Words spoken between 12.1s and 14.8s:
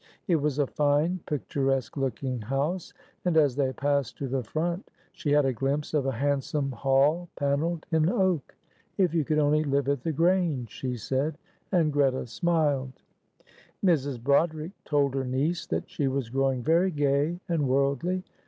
smiled. Mrs. Broderick